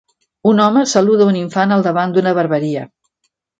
Un 0.51 0.61
home 0.63 0.83
saluda 0.91 1.27
un 1.33 1.37
infant 1.43 1.75
al 1.77 1.87
davant 1.91 2.17
d'una 2.17 2.35
barberia. 2.41 2.89